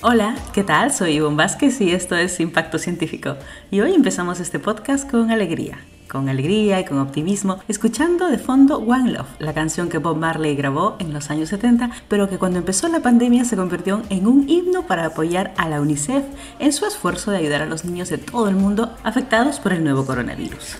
Hola, 0.00 0.34
¿qué 0.52 0.62
tal? 0.64 0.92
Soy 0.92 1.12
Ivonne 1.14 1.36
Vázquez 1.36 1.80
y 1.80 1.92
esto 1.92 2.16
es 2.16 2.40
Impacto 2.40 2.78
Científico. 2.78 3.36
Y 3.70 3.80
hoy 3.80 3.94
empezamos 3.94 4.40
este 4.40 4.58
podcast 4.58 5.10
con 5.10 5.30
alegría 5.30 5.78
con 6.08 6.28
alegría 6.28 6.80
y 6.80 6.84
con 6.84 6.98
optimismo, 6.98 7.58
escuchando 7.68 8.28
de 8.28 8.38
fondo 8.38 8.78
One 8.78 9.12
Love, 9.12 9.28
la 9.38 9.52
canción 9.52 9.88
que 9.88 9.98
Bob 9.98 10.16
Marley 10.16 10.56
grabó 10.56 10.96
en 10.98 11.12
los 11.12 11.30
años 11.30 11.50
70, 11.50 11.90
pero 12.08 12.28
que 12.28 12.38
cuando 12.38 12.58
empezó 12.58 12.88
la 12.88 13.00
pandemia 13.00 13.44
se 13.44 13.56
convirtió 13.56 14.02
en 14.08 14.26
un 14.26 14.48
himno 14.48 14.86
para 14.86 15.06
apoyar 15.06 15.52
a 15.56 15.68
la 15.68 15.80
UNICEF 15.80 16.24
en 16.58 16.72
su 16.72 16.86
esfuerzo 16.86 17.30
de 17.30 17.38
ayudar 17.38 17.62
a 17.62 17.66
los 17.66 17.84
niños 17.84 18.08
de 18.08 18.18
todo 18.18 18.48
el 18.48 18.56
mundo 18.56 18.94
afectados 19.04 19.60
por 19.60 19.72
el 19.72 19.84
nuevo 19.84 20.04
coronavirus. 20.04 20.78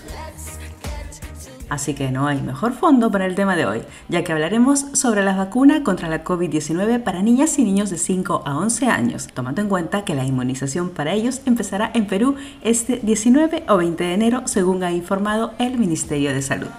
Así 1.69 1.93
que 1.93 2.11
no 2.11 2.27
hay 2.27 2.41
mejor 2.41 2.73
fondo 2.73 3.11
para 3.11 3.25
el 3.25 3.35
tema 3.35 3.55
de 3.55 3.65
hoy, 3.65 3.81
ya 4.07 4.23
que 4.23 4.31
hablaremos 4.31 4.87
sobre 4.93 5.23
la 5.23 5.35
vacuna 5.35 5.83
contra 5.83 6.09
la 6.09 6.23
COVID-19 6.23 7.03
para 7.03 7.21
niñas 7.21 7.57
y 7.59 7.63
niños 7.63 7.89
de 7.89 7.97
5 7.97 8.43
a 8.45 8.57
11 8.57 8.87
años, 8.87 9.27
tomando 9.33 9.61
en 9.61 9.69
cuenta 9.69 10.03
que 10.03 10.15
la 10.15 10.25
inmunización 10.25 10.89
para 10.89 11.13
ellos 11.13 11.41
empezará 11.45 11.91
en 11.93 12.07
Perú 12.07 12.35
este 12.61 12.99
19 13.03 13.65
o 13.69 13.77
20 13.77 14.03
de 14.03 14.13
enero, 14.13 14.41
según 14.45 14.83
ha 14.83 14.91
informado 14.91 15.53
el 15.59 15.77
Ministerio 15.77 16.33
de 16.33 16.41
Salud. 16.41 16.69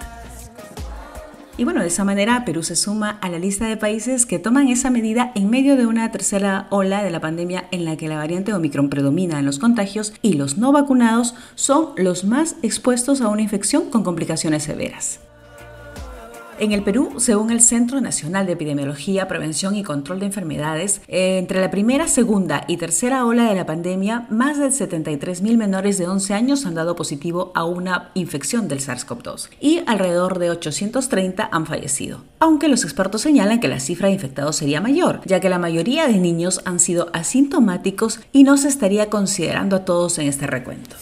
Y 1.57 1.63
bueno, 1.63 1.81
de 1.81 1.87
esa 1.87 2.03
manera 2.03 2.45
Perú 2.45 2.63
se 2.63 2.75
suma 2.75 3.17
a 3.21 3.29
la 3.29 3.39
lista 3.39 3.67
de 3.67 3.77
países 3.77 4.25
que 4.25 4.39
toman 4.39 4.69
esa 4.69 4.89
medida 4.89 5.31
en 5.35 5.49
medio 5.49 5.75
de 5.75 5.85
una 5.85 6.11
tercera 6.11 6.67
ola 6.69 7.03
de 7.03 7.11
la 7.11 7.19
pandemia 7.19 7.65
en 7.71 7.85
la 7.85 7.97
que 7.97 8.07
la 8.07 8.17
variante 8.17 8.53
Omicron 8.53 8.89
predomina 8.89 9.39
en 9.39 9.45
los 9.45 9.59
contagios 9.59 10.13
y 10.21 10.33
los 10.33 10.57
no 10.57 10.71
vacunados 10.71 11.35
son 11.55 11.89
los 11.97 12.23
más 12.23 12.55
expuestos 12.61 13.21
a 13.21 13.27
una 13.27 13.41
infección 13.41 13.89
con 13.89 14.03
complicaciones 14.03 14.63
severas. 14.63 15.19
En 16.61 16.73
el 16.73 16.83
Perú, 16.83 17.15
según 17.17 17.49
el 17.49 17.59
Centro 17.59 18.01
Nacional 18.01 18.45
de 18.45 18.51
Epidemiología, 18.51 19.27
Prevención 19.27 19.75
y 19.75 19.81
Control 19.81 20.19
de 20.19 20.27
Enfermedades, 20.27 21.01
entre 21.07 21.59
la 21.59 21.71
primera, 21.71 22.07
segunda 22.07 22.65
y 22.67 22.77
tercera 22.77 23.25
ola 23.25 23.45
de 23.45 23.55
la 23.55 23.65
pandemia, 23.65 24.27
más 24.29 24.59
de 24.59 24.67
73.000 24.67 25.57
menores 25.57 25.97
de 25.97 26.07
11 26.07 26.35
años 26.35 26.67
han 26.67 26.75
dado 26.75 26.95
positivo 26.95 27.51
a 27.55 27.65
una 27.65 28.11
infección 28.13 28.67
del 28.67 28.79
SARS-CoV-2 28.79 29.49
y 29.59 29.81
alrededor 29.87 30.37
de 30.37 30.51
830 30.51 31.49
han 31.51 31.65
fallecido. 31.65 32.25
Aunque 32.37 32.67
los 32.67 32.83
expertos 32.83 33.21
señalan 33.21 33.59
que 33.59 33.67
la 33.67 33.79
cifra 33.79 34.09
de 34.09 34.13
infectados 34.13 34.57
sería 34.57 34.81
mayor, 34.81 35.21
ya 35.25 35.39
que 35.39 35.49
la 35.49 35.57
mayoría 35.57 36.07
de 36.07 36.19
niños 36.19 36.61
han 36.65 36.79
sido 36.79 37.09
asintomáticos 37.13 38.19
y 38.31 38.43
no 38.43 38.57
se 38.57 38.67
estaría 38.67 39.09
considerando 39.09 39.77
a 39.77 39.83
todos 39.83 40.19
en 40.19 40.27
este 40.27 40.45
recuento. 40.45 40.95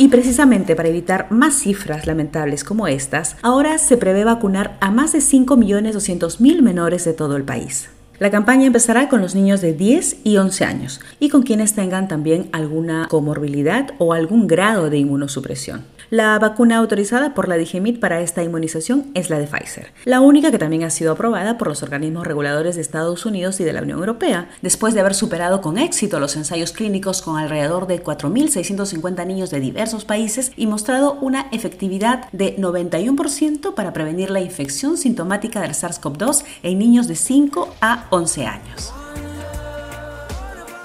Y 0.00 0.06
precisamente 0.08 0.76
para 0.76 0.88
evitar 0.88 1.26
más 1.30 1.56
cifras 1.56 2.06
lamentables 2.06 2.62
como 2.62 2.86
estas, 2.86 3.36
ahora 3.42 3.78
se 3.78 3.96
prevé 3.96 4.22
vacunar 4.22 4.78
a 4.80 4.92
más 4.92 5.12
de 5.12 5.18
5.200.000 5.18 6.62
menores 6.62 7.04
de 7.04 7.12
todo 7.12 7.34
el 7.34 7.42
país. 7.42 7.90
La 8.20 8.30
campaña 8.30 8.66
empezará 8.66 9.08
con 9.08 9.20
los 9.20 9.34
niños 9.34 9.60
de 9.60 9.72
10 9.72 10.18
y 10.22 10.36
11 10.36 10.64
años 10.64 11.00
y 11.18 11.30
con 11.30 11.42
quienes 11.42 11.74
tengan 11.74 12.06
también 12.06 12.48
alguna 12.52 13.08
comorbilidad 13.08 13.90
o 13.98 14.12
algún 14.12 14.46
grado 14.46 14.88
de 14.88 14.98
inmunosupresión. 14.98 15.82
La 16.10 16.38
vacuna 16.38 16.78
autorizada 16.78 17.34
por 17.34 17.48
la 17.48 17.56
DIGEMIT 17.56 18.00
para 18.00 18.22
esta 18.22 18.42
inmunización 18.42 19.10
es 19.12 19.28
la 19.28 19.38
de 19.38 19.46
Pfizer, 19.46 19.92
la 20.06 20.22
única 20.22 20.50
que 20.50 20.58
también 20.58 20.84
ha 20.84 20.90
sido 20.90 21.12
aprobada 21.12 21.58
por 21.58 21.68
los 21.68 21.82
organismos 21.82 22.26
reguladores 22.26 22.76
de 22.76 22.80
Estados 22.80 23.26
Unidos 23.26 23.60
y 23.60 23.64
de 23.64 23.74
la 23.74 23.82
Unión 23.82 23.98
Europea, 23.98 24.48
después 24.62 24.94
de 24.94 25.00
haber 25.00 25.14
superado 25.14 25.60
con 25.60 25.76
éxito 25.76 26.18
los 26.18 26.34
ensayos 26.36 26.72
clínicos 26.72 27.20
con 27.20 27.36
alrededor 27.36 27.86
de 27.86 28.02
4.650 28.02 29.26
niños 29.26 29.50
de 29.50 29.60
diversos 29.60 30.06
países 30.06 30.52
y 30.56 30.66
mostrado 30.66 31.18
una 31.20 31.48
efectividad 31.52 32.30
de 32.32 32.56
91% 32.56 33.74
para 33.74 33.92
prevenir 33.92 34.30
la 34.30 34.40
infección 34.40 34.96
sintomática 34.96 35.60
del 35.60 35.72
SARS-CoV-2 35.72 36.42
en 36.62 36.78
niños 36.78 37.06
de 37.06 37.16
5 37.16 37.74
a 37.82 38.06
11 38.08 38.46
años. 38.46 38.94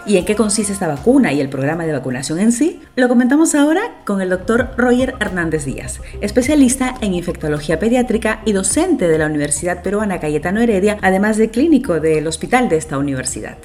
¿Y 0.06 0.18
en 0.18 0.26
qué 0.26 0.36
consiste 0.36 0.74
esta 0.74 0.88
vacuna 0.88 1.32
y 1.32 1.40
el 1.40 1.48
programa 1.48 1.86
de 1.86 1.94
vacunación 1.94 2.40
en 2.40 2.52
sí? 2.52 2.82
Lo 2.96 3.08
comentamos 3.08 3.56
ahora 3.56 3.82
con 4.06 4.22
el 4.22 4.30
doctor 4.30 4.72
Roger 4.76 5.16
Hernández 5.22 5.64
Díaz, 5.64 6.02
especialista 6.20 6.96
en 7.00 7.14
infectología 7.14 7.80
pediátrica 7.80 8.42
y 8.46 8.52
docente 8.52 9.08
de 9.08 9.18
la 9.18 9.28
Universidad 9.28 9.82
Peruana 9.82 10.20
Cayetano 10.20 10.60
Heredia, 10.60 10.98
además 11.02 11.38
de 11.38 11.50
clínico 11.50 12.02
del 12.02 12.28
hospital 12.28 12.68
de 12.68 12.78
esta 12.78 12.98
universidad. 12.98 13.58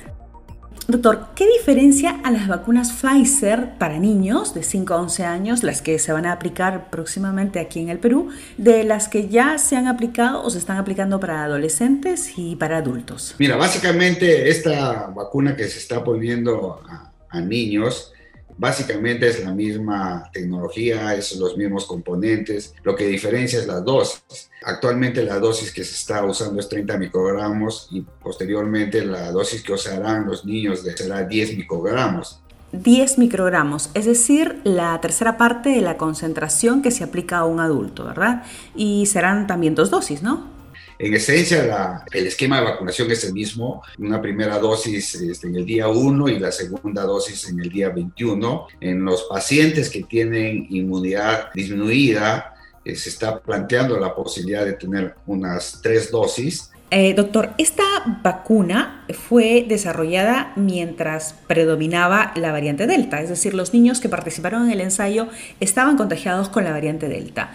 Doctor, 0.90 1.26
¿qué 1.34 1.46
diferencia 1.46 2.18
a 2.24 2.30
las 2.30 2.48
vacunas 2.48 2.92
Pfizer 2.92 3.76
para 3.76 3.98
niños 3.98 4.54
de 4.54 4.62
5 4.62 4.94
a 4.94 5.02
11 5.02 5.22
años, 5.22 5.62
las 5.62 5.82
que 5.82 5.98
se 5.98 6.12
van 6.12 6.24
a 6.24 6.32
aplicar 6.32 6.88
próximamente 6.88 7.60
aquí 7.60 7.80
en 7.80 7.90
el 7.90 7.98
Perú, 7.98 8.30
de 8.56 8.84
las 8.84 9.06
que 9.06 9.28
ya 9.28 9.58
se 9.58 9.76
han 9.76 9.86
aplicado 9.86 10.42
o 10.42 10.48
se 10.48 10.56
están 10.56 10.78
aplicando 10.78 11.20
para 11.20 11.44
adolescentes 11.44 12.32
y 12.38 12.56
para 12.56 12.78
adultos? 12.78 13.34
Mira, 13.38 13.56
básicamente 13.56 14.48
esta 14.48 15.08
vacuna 15.08 15.54
que 15.54 15.68
se 15.68 15.78
está 15.78 16.02
poniendo 16.02 16.80
a, 16.88 17.12
a 17.28 17.40
niños 17.42 18.14
Básicamente 18.58 19.28
es 19.28 19.44
la 19.44 19.54
misma 19.54 20.28
tecnología, 20.32 21.14
es 21.14 21.36
los 21.36 21.56
mismos 21.56 21.86
componentes, 21.86 22.74
lo 22.82 22.96
que 22.96 23.06
diferencia 23.06 23.60
es 23.60 23.68
la 23.68 23.80
dosis. 23.80 24.50
Actualmente 24.64 25.22
la 25.22 25.38
dosis 25.38 25.72
que 25.72 25.84
se 25.84 25.94
está 25.94 26.24
usando 26.24 26.58
es 26.58 26.68
30 26.68 26.98
microgramos 26.98 27.86
y 27.92 28.00
posteriormente 28.00 29.04
la 29.04 29.30
dosis 29.30 29.62
que 29.62 29.72
usarán 29.72 30.26
los 30.26 30.44
niños 30.44 30.80
será 30.96 31.22
10 31.22 31.56
microgramos. 31.56 32.40
10 32.72 33.18
microgramos, 33.18 33.90
es 33.94 34.04
decir, 34.04 34.60
la 34.64 35.00
tercera 35.00 35.38
parte 35.38 35.70
de 35.70 35.80
la 35.80 35.96
concentración 35.96 36.82
que 36.82 36.90
se 36.90 37.04
aplica 37.04 37.38
a 37.38 37.44
un 37.44 37.60
adulto, 37.60 38.04
¿verdad? 38.04 38.42
Y 38.74 39.06
serán 39.06 39.46
también 39.46 39.74
dos 39.74 39.88
dosis, 39.88 40.22
¿no? 40.22 40.57
En 41.00 41.14
esencia, 41.14 42.04
el 42.12 42.26
esquema 42.26 42.58
de 42.58 42.64
vacunación 42.64 43.08
es 43.12 43.22
el 43.22 43.32
mismo, 43.32 43.82
una 43.98 44.20
primera 44.20 44.58
dosis 44.58 45.14
este, 45.14 45.46
en 45.46 45.54
el 45.54 45.64
día 45.64 45.86
1 45.86 46.28
y 46.28 46.40
la 46.40 46.50
segunda 46.50 47.04
dosis 47.04 47.48
en 47.48 47.60
el 47.60 47.70
día 47.70 47.90
21. 47.90 48.66
En 48.80 49.04
los 49.04 49.22
pacientes 49.24 49.90
que 49.90 50.02
tienen 50.02 50.66
inmunidad 50.70 51.52
disminuida, 51.54 52.52
eh, 52.84 52.96
se 52.96 53.10
está 53.10 53.38
planteando 53.38 53.96
la 53.96 54.12
posibilidad 54.12 54.64
de 54.64 54.72
tener 54.72 55.14
unas 55.26 55.78
tres 55.80 56.10
dosis. 56.10 56.72
Eh, 56.90 57.12
doctor, 57.12 57.50
esta 57.58 57.84
vacuna 58.24 59.04
fue 59.28 59.66
desarrollada 59.68 60.52
mientras 60.56 61.34
predominaba 61.46 62.32
la 62.34 62.50
variante 62.50 62.86
Delta, 62.86 63.20
es 63.20 63.28
decir, 63.28 63.52
los 63.52 63.74
niños 63.74 64.00
que 64.00 64.08
participaron 64.08 64.64
en 64.64 64.70
el 64.70 64.80
ensayo 64.80 65.28
estaban 65.60 65.98
contagiados 65.98 66.48
con 66.48 66.64
la 66.64 66.70
variante 66.70 67.08
Delta. 67.08 67.52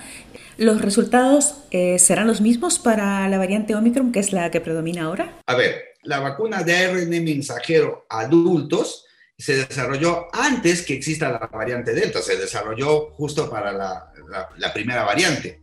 ¿Los 0.58 0.82
resultados 0.82 1.56
eh, 1.72 1.98
serán 2.00 2.28
los 2.28 2.42
mismos 2.42 2.80
para 2.80 3.28
la 3.28 3.38
variante 3.38 3.76
Omicron, 3.76 4.12
que 4.12 4.20
es 4.20 4.34
la 4.34 4.52
que 4.52 4.62
predomina 4.62 5.04
ahora? 5.04 5.40
A 5.48 5.56
ver, 5.56 5.96
la 6.04 6.20
vacuna 6.20 6.64
de 6.64 6.76
ARN 6.76 7.10
mensajero 7.24 8.06
adultos 8.10 9.06
se 9.38 9.66
desarrolló 9.66 10.28
antes 10.32 10.84
que 10.84 10.94
exista 10.94 11.30
la 11.30 11.50
variante 11.52 11.94
Delta, 11.94 12.22
se 12.22 12.38
desarrolló 12.38 13.12
justo 13.12 13.50
para 13.50 13.72
la, 13.72 14.12
la 14.58 14.74
primera 14.74 15.04
variante. 15.04 15.60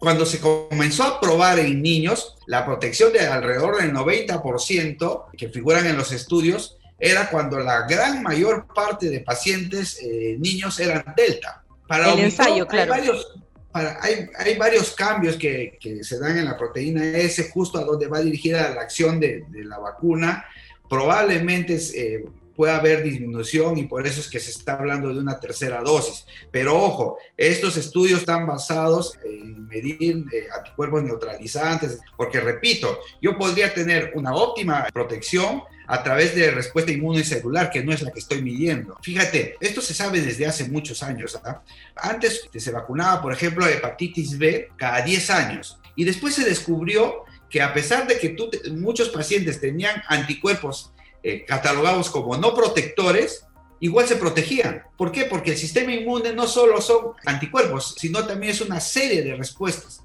Cuando 0.00 0.24
se 0.24 0.40
comenzó 0.40 1.04
a 1.04 1.20
probar 1.20 1.58
en 1.58 1.82
niños, 1.82 2.36
la 2.46 2.64
protección 2.64 3.12
de 3.12 3.20
alrededor 3.20 3.82
del 3.82 3.92
90% 3.92 5.26
que 5.36 5.50
figuran 5.50 5.86
en 5.86 5.98
los 5.98 6.10
estudios 6.12 6.78
era 6.98 7.28
cuando 7.28 7.58
la 7.60 7.82
gran 7.86 8.22
mayor 8.22 8.66
parte 8.74 9.10
de 9.10 9.20
pacientes 9.20 9.98
eh, 10.02 10.36
niños 10.38 10.80
eran 10.80 11.04
Delta. 11.14 11.64
Para 11.86 12.12
el 12.12 12.20
ensayo, 12.20 12.66
claro. 12.66 12.94
Hay 12.94 13.00
varios, 13.00 13.34
hay, 13.72 14.58
varios 14.58 14.92
cambios 14.92 15.36
que, 15.36 15.78
se 16.02 16.18
dan 16.18 16.38
en 16.38 16.44
la 16.44 16.56
proteína 16.56 17.04
S, 17.04 17.50
justo 17.50 17.78
a 17.78 17.84
donde 17.84 18.08
va 18.08 18.20
dirigida 18.20 18.74
la 18.74 18.82
acción 18.82 19.20
de, 19.20 19.44
la 19.64 19.78
vacuna. 19.78 20.44
Probablemente 20.88 21.78
eh, 21.94 22.24
pueda 22.56 22.76
haber 22.76 23.02
disminución 23.02 23.78
y 23.78 23.84
por 23.84 24.06
eso 24.06 24.20
es 24.20 24.28
que 24.28 24.40
se 24.40 24.50
está 24.50 24.74
hablando 24.74 25.14
de 25.14 25.20
una 25.20 25.38
tercera 25.38 25.80
dosis. 25.82 26.26
Pero 26.50 26.76
ojo, 26.76 27.18
estos 27.36 27.76
estudios 27.76 28.20
están 28.20 28.46
basados 28.46 29.18
en 29.24 29.66
medir 29.68 30.24
eh, 30.32 30.48
anticuerpos 30.56 31.02
neutralizantes, 31.04 32.00
porque 32.16 32.40
repito, 32.40 32.98
yo 33.22 33.38
podría 33.38 33.72
tener 33.72 34.12
una 34.14 34.34
óptima 34.34 34.86
protección 34.92 35.62
a 35.90 36.04
través 36.04 36.36
de 36.36 36.52
respuesta 36.52 36.92
inmunocelular, 36.92 37.68
que 37.68 37.82
no 37.82 37.92
es 37.92 38.00
la 38.00 38.12
que 38.12 38.20
estoy 38.20 38.42
midiendo. 38.42 38.96
Fíjate, 39.02 39.56
esto 39.60 39.80
se 39.80 39.92
sabe 39.92 40.20
desde 40.20 40.46
hace 40.46 40.68
muchos 40.68 41.02
años. 41.02 41.36
¿ah? 41.44 41.62
Antes 41.96 42.48
se 42.54 42.70
vacunaba, 42.70 43.20
por 43.20 43.32
ejemplo, 43.32 43.66
hepatitis 43.66 44.38
B 44.38 44.68
cada 44.76 45.02
10 45.02 45.30
años 45.30 45.80
y 45.96 46.04
después 46.04 46.36
se 46.36 46.44
descubrió 46.44 47.24
que 47.50 47.60
a 47.60 47.74
pesar 47.74 48.06
de 48.06 48.20
que 48.20 48.36
muchos 48.70 49.08
pacientes 49.08 49.60
tenían 49.60 50.00
anticuerpos 50.06 50.92
eh, 51.24 51.44
catalogados 51.44 52.08
como 52.08 52.36
no 52.36 52.54
protectores, 52.54 53.46
igual 53.80 54.06
se 54.06 54.14
protegían. 54.14 54.84
¿Por 54.96 55.10
qué? 55.10 55.24
Porque 55.24 55.50
el 55.50 55.56
sistema 55.56 55.92
inmune 55.92 56.32
no 56.32 56.46
solo 56.46 56.80
son 56.80 57.14
anticuerpos, 57.26 57.96
sino 57.98 58.24
también 58.24 58.52
es 58.52 58.60
una 58.60 58.78
serie 58.78 59.24
de 59.24 59.34
respuestas. 59.34 60.04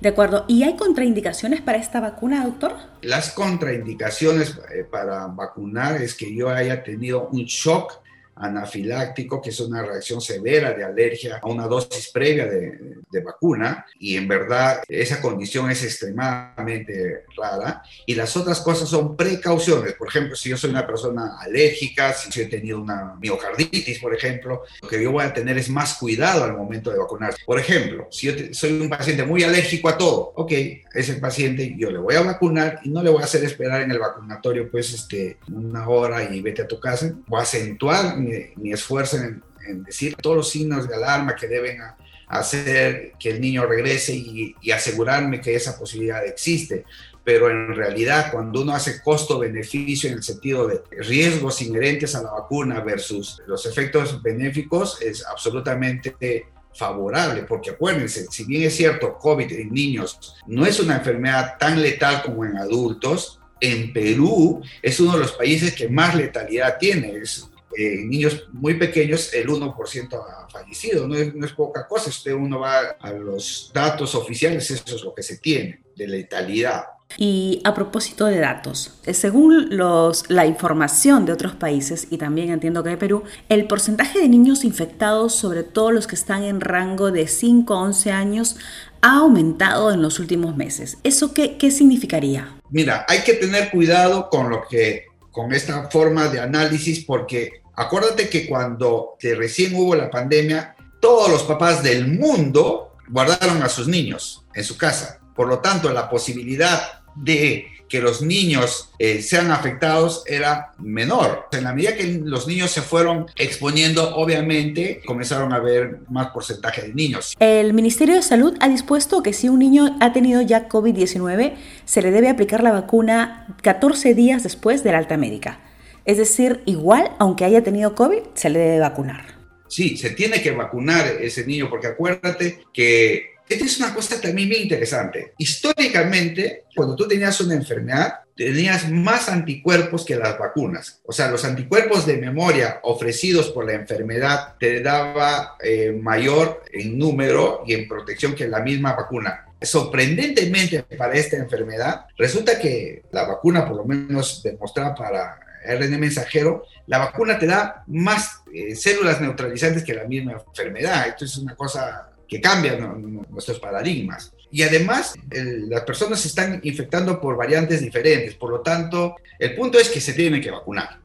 De 0.00 0.08
acuerdo. 0.08 0.46
¿Y 0.48 0.62
hay 0.62 0.76
contraindicaciones 0.76 1.60
para 1.60 1.78
esta 1.78 2.00
vacuna, 2.00 2.44
doctor? 2.44 2.74
Las 3.02 3.30
contraindicaciones 3.32 4.58
eh, 4.74 4.84
para 4.84 5.26
vacunar 5.26 6.00
es 6.00 6.14
que 6.14 6.34
yo 6.34 6.48
haya 6.48 6.82
tenido 6.82 7.28
un 7.28 7.44
shock 7.44 8.00
anafiláctico, 8.40 9.40
que 9.40 9.50
es 9.50 9.60
una 9.60 9.82
reacción 9.82 10.20
severa 10.20 10.72
de 10.72 10.84
alergia 10.84 11.40
a 11.42 11.46
una 11.48 11.66
dosis 11.66 12.10
previa 12.10 12.46
de, 12.46 13.20
vacuna, 13.22 13.84
y 13.98 14.16
en 14.16 14.26
verdad 14.26 14.82
esa 14.88 15.20
condición 15.20 15.70
es 15.70 15.84
extremadamente 15.84 17.24
rara. 17.36 17.82
Y 18.06 18.14
las 18.14 18.36
otras 18.36 18.60
cosas 18.60 18.88
son 18.88 19.16
precauciones. 19.16 19.92
Por 19.94 20.08
ejemplo, 20.08 20.34
si 20.36 20.48
yo 20.48 20.56
soy 20.56 20.70
una 20.70 20.86
persona 20.86 21.36
alérgica, 21.38 22.14
si 22.14 22.40
he 22.40 22.46
tenido 22.46 22.80
una 22.80 23.14
miocarditis, 23.20 23.98
por 23.98 24.14
ejemplo, 24.14 24.62
lo 24.80 24.88
que 24.88 25.02
yo 25.02 25.12
voy 25.12 25.24
a 25.24 25.34
tener 25.34 25.58
es 25.58 25.68
más 25.68 25.94
cuidado 25.98 26.44
al 26.44 26.56
momento 26.56 26.90
de 26.90 26.98
vacunar. 26.98 27.34
Por 27.44 27.58
ejemplo, 27.58 28.08
si 28.10 28.28
yo 28.28 28.54
soy 28.54 28.80
un 28.80 28.88
paciente 28.88 29.24
muy 29.24 29.42
alérgico 29.42 29.88
a 29.88 29.98
todo, 29.98 30.32
ok, 30.36 30.52
ese 30.94 31.14
paciente 31.14 31.74
yo 31.76 31.90
le 31.90 31.98
voy 31.98 32.14
a 32.14 32.22
vacunar 32.22 32.80
y 32.84 32.90
no 32.90 33.02
le 33.02 33.10
voy 33.10 33.22
a 33.22 33.24
hacer 33.24 33.44
esperar 33.44 33.82
en 33.82 33.90
el 33.90 33.98
vacunatorio 33.98 34.70
pues 34.70 34.92
este, 34.92 35.36
una 35.52 35.88
hora 35.88 36.32
y 36.32 36.40
vete 36.40 36.62
a 36.62 36.68
tu 36.68 36.80
casa. 36.80 37.12
Voy 37.26 37.40
a 37.40 37.42
acentuar 37.42 38.16
mi, 38.16 38.29
esfuerzo 38.64 39.16
en, 39.18 39.42
decir 39.84 40.16
todos 40.16 40.36
los 40.36 40.50
signos 40.50 40.88
de 40.88 40.94
alarma 40.94 41.36
que 41.36 41.46
deben 41.46 41.78
hacer 42.26 43.12
que 43.18 43.30
el 43.30 43.40
niño 43.40 43.66
regrese 43.66 44.14
y, 44.14 44.54
asegurarme 44.72 45.40
que 45.40 45.54
esa 45.54 45.78
posibilidad 45.78 46.24
existe 46.26 46.84
pero 47.22 47.50
en 47.50 47.74
realidad 47.74 48.32
cuando 48.32 48.62
uno 48.62 48.72
hace 48.72 49.02
costo-beneficio 49.02 50.08
en 50.08 50.16
el 50.16 50.22
sentido 50.22 50.66
de 50.66 50.80
riesgos 50.98 51.60
inherentes 51.60 52.14
a 52.14 52.22
la 52.22 52.32
vacuna 52.32 52.80
versus 52.80 53.42
los 53.46 53.66
efectos 53.66 54.22
benéficos, 54.22 55.00
es 55.02 55.24
absolutamente 55.26 56.46
favorable, 56.74 57.42
porque 57.42 57.70
acuérdense, 57.70 58.26
si 58.30 58.44
bien 58.44 58.62
es 58.62 58.76
cierto, 58.76 59.18
COVID 59.18 59.52
en 59.52 59.72
niños 59.72 60.34
no 60.46 60.64
es 60.64 60.80
una 60.80 60.96
enfermedad 60.96 61.58
tan 61.58 61.80
letal 61.82 62.22
como 62.22 62.44
en 62.44 62.56
adultos, 62.56 63.40
en 63.60 63.92
Perú 63.92 64.62
es 64.80 64.98
uno 65.00 65.12
de 65.12 65.18
los 65.18 65.32
países 65.32 65.74
que 65.74 65.88
más 65.88 66.14
letalidad 66.14 66.78
tiene. 66.78 67.12
Es, 67.16 67.49
en 67.76 68.08
niños 68.08 68.48
muy 68.52 68.74
pequeños 68.74 69.32
el 69.32 69.48
1% 69.48 70.14
ha 70.14 70.48
fallecido, 70.48 71.06
no 71.06 71.14
es, 71.14 71.34
no 71.34 71.46
es 71.46 71.52
poca 71.52 71.86
cosa, 71.86 72.10
usted 72.10 72.32
uno 72.32 72.60
va 72.60 72.96
a 73.00 73.12
los 73.12 73.70
datos 73.72 74.14
oficiales, 74.14 74.70
eso 74.70 74.96
es 74.96 75.02
lo 75.02 75.14
que 75.14 75.22
se 75.22 75.38
tiene 75.38 75.80
de 75.96 76.06
letalidad. 76.08 76.84
Y 77.16 77.60
a 77.64 77.74
propósito 77.74 78.26
de 78.26 78.38
datos, 78.38 78.94
eh, 79.04 79.14
según 79.14 79.76
los, 79.76 80.30
la 80.30 80.46
información 80.46 81.26
de 81.26 81.32
otros 81.32 81.54
países, 81.54 82.06
y 82.10 82.18
también 82.18 82.50
entiendo 82.50 82.84
que 82.84 82.90
de 82.90 82.96
Perú, 82.96 83.24
el 83.48 83.66
porcentaje 83.66 84.20
de 84.20 84.28
niños 84.28 84.64
infectados, 84.64 85.34
sobre 85.34 85.64
todo 85.64 85.90
los 85.90 86.06
que 86.06 86.14
están 86.14 86.44
en 86.44 86.60
rango 86.60 87.10
de 87.10 87.26
5 87.26 87.74
a 87.74 87.82
11 87.82 88.12
años, 88.12 88.56
ha 89.02 89.18
aumentado 89.18 89.92
en 89.92 90.02
los 90.02 90.20
últimos 90.20 90.56
meses. 90.56 90.98
¿Eso 91.02 91.34
qué, 91.34 91.56
qué 91.56 91.70
significaría? 91.70 92.56
Mira, 92.70 93.04
hay 93.08 93.20
que 93.20 93.34
tener 93.34 93.70
cuidado 93.70 94.28
con 94.30 94.48
lo 94.48 94.62
que 94.68 95.09
con 95.30 95.52
esta 95.52 95.88
forma 95.90 96.28
de 96.28 96.40
análisis 96.40 97.04
porque 97.04 97.62
acuérdate 97.74 98.28
que 98.28 98.46
cuando 98.48 99.16
recién 99.20 99.74
hubo 99.74 99.94
la 99.94 100.10
pandemia, 100.10 100.74
todos 101.00 101.30
los 101.30 101.42
papás 101.44 101.82
del 101.82 102.08
mundo 102.08 102.96
guardaron 103.08 103.62
a 103.62 103.68
sus 103.68 103.88
niños 103.88 104.44
en 104.54 104.64
su 104.64 104.76
casa. 104.76 105.20
Por 105.34 105.48
lo 105.48 105.60
tanto, 105.60 105.90
la 105.90 106.08
posibilidad 106.08 107.02
de 107.14 107.66
que 107.90 108.00
los 108.00 108.22
niños 108.22 108.88
eh, 109.00 109.20
sean 109.20 109.50
afectados 109.50 110.22
era 110.26 110.72
menor. 110.78 111.48
En 111.50 111.64
la 111.64 111.74
medida 111.74 111.96
que 111.96 112.20
los 112.24 112.46
niños 112.46 112.70
se 112.70 112.82
fueron 112.82 113.26
exponiendo, 113.36 114.14
obviamente 114.14 115.02
comenzaron 115.04 115.52
a 115.52 115.56
haber 115.56 115.98
más 116.08 116.28
porcentaje 116.28 116.82
de 116.82 116.94
niños. 116.94 117.34
El 117.40 117.74
Ministerio 117.74 118.14
de 118.14 118.22
Salud 118.22 118.56
ha 118.60 118.68
dispuesto 118.68 119.24
que 119.24 119.32
si 119.32 119.48
un 119.48 119.58
niño 119.58 119.96
ha 120.00 120.12
tenido 120.12 120.40
ya 120.40 120.68
COVID-19, 120.68 121.54
se 121.84 122.00
le 122.00 122.12
debe 122.12 122.28
aplicar 122.28 122.62
la 122.62 122.70
vacuna 122.70 123.56
14 123.62 124.14
días 124.14 124.44
después 124.44 124.84
de 124.84 124.92
la 124.92 124.98
alta 124.98 125.16
médica. 125.16 125.60
Es 126.04 126.16
decir, 126.16 126.62
igual, 126.66 127.10
aunque 127.18 127.44
haya 127.44 127.64
tenido 127.64 127.96
COVID, 127.96 128.22
se 128.34 128.50
le 128.50 128.60
debe 128.60 128.78
vacunar. 128.78 129.34
Sí, 129.66 129.96
se 129.96 130.10
tiene 130.10 130.40
que 130.40 130.52
vacunar 130.52 131.06
ese 131.20 131.44
niño 131.44 131.68
porque 131.68 131.88
acuérdate 131.88 132.64
que 132.72 133.34
esta 133.50 133.64
es 133.64 133.78
una 133.78 133.92
cosa 133.92 134.20
también 134.20 134.48
muy 134.48 134.58
interesante. 134.58 135.34
Históricamente, 135.36 136.64
cuando 136.74 136.94
tú 136.94 137.08
tenías 137.08 137.40
una 137.40 137.54
enfermedad, 137.54 138.20
tenías 138.36 138.88
más 138.88 139.28
anticuerpos 139.28 140.04
que 140.04 140.14
las 140.14 140.38
vacunas. 140.38 141.00
O 141.04 141.12
sea, 141.12 141.30
los 141.30 141.44
anticuerpos 141.44 142.06
de 142.06 142.16
memoria 142.18 142.78
ofrecidos 142.84 143.50
por 143.50 143.66
la 143.66 143.72
enfermedad 143.72 144.54
te 144.58 144.80
daba 144.80 145.56
eh, 145.62 145.90
mayor 146.00 146.62
en 146.72 146.96
número 146.96 147.64
y 147.66 147.74
en 147.74 147.88
protección 147.88 148.36
que 148.36 148.46
la 148.46 148.60
misma 148.60 148.94
vacuna. 148.94 149.46
Sorprendentemente 149.60 150.84
para 150.96 151.14
esta 151.14 151.36
enfermedad, 151.36 152.06
resulta 152.16 152.58
que 152.58 153.02
la 153.10 153.24
vacuna, 153.24 153.66
por 153.66 153.78
lo 153.78 153.84
menos 153.84 154.42
demostrada 154.44 154.94
para 154.94 155.40
RN 155.64 155.98
mensajero, 155.98 156.64
la 156.86 156.98
vacuna 156.98 157.38
te 157.38 157.46
da 157.46 157.82
más 157.88 158.42
eh, 158.54 158.76
células 158.76 159.20
neutralizantes 159.20 159.84
que 159.84 159.92
la 159.92 160.04
misma 160.04 160.40
enfermedad. 160.46 161.08
Esto 161.08 161.24
es 161.24 161.36
una 161.36 161.56
cosa 161.56 162.09
que 162.30 162.40
cambian 162.40 163.26
nuestros 163.28 163.58
paradigmas. 163.58 164.32
Y 164.52 164.62
además, 164.62 165.14
las 165.30 165.82
personas 165.82 166.20
se 166.20 166.28
están 166.28 166.60
infectando 166.62 167.20
por 167.20 167.36
variantes 167.36 167.80
diferentes, 167.82 168.34
por 168.36 168.50
lo 168.50 168.60
tanto, 168.60 169.16
el 169.38 169.54
punto 169.56 169.78
es 169.78 169.88
que 169.90 170.00
se 170.00 170.12
tienen 170.12 170.40
que 170.40 170.50
vacunar. 170.50 171.00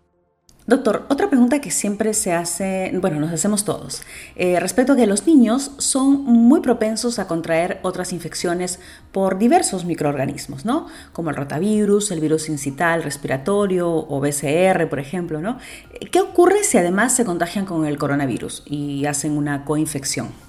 Doctor, 0.67 1.05
otra 1.09 1.29
pregunta 1.29 1.61
que 1.61 1.69
siempre 1.69 2.15
se 2.15 2.33
hace, 2.33 2.91
bueno, 2.95 3.19
nos 3.19 3.31
hacemos 3.31 3.65
todos, 3.65 4.01
eh, 4.35 4.59
respecto 4.59 4.93
a 4.93 4.95
que 4.95 5.05
los 5.05 5.27
niños 5.27 5.71
son 5.77 6.23
muy 6.23 6.59
propensos 6.61 7.19
a 7.19 7.27
contraer 7.27 7.79
otras 7.83 8.11
infecciones 8.13 8.79
por 9.11 9.37
diversos 9.37 9.85
microorganismos, 9.85 10.65
¿no? 10.65 10.87
Como 11.13 11.29
el 11.29 11.35
rotavirus, 11.35 12.09
el 12.09 12.19
virus 12.19 12.49
incital 12.49 13.03
respiratorio 13.03 13.91
o 13.91 14.19
BCR, 14.19 14.89
por 14.89 14.99
ejemplo, 14.99 15.39
¿no? 15.39 15.59
¿Qué 16.11 16.19
ocurre 16.19 16.63
si 16.63 16.79
además 16.79 17.15
se 17.15 17.25
contagian 17.25 17.65
con 17.65 17.85
el 17.85 17.99
coronavirus 17.99 18.63
y 18.65 19.05
hacen 19.05 19.37
una 19.37 19.65
coinfección? 19.65 20.44